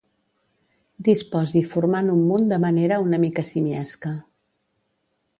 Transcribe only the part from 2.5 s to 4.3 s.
de manera una mica simiesca.